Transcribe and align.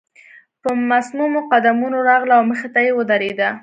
په 0.61 0.69
مصممو 0.89 1.39
قدمونو 1.51 1.97
راغله 2.09 2.33
او 2.39 2.43
مخې 2.51 2.69
ته 2.73 2.79
يې 2.85 2.91
ودرېده. 2.97 3.49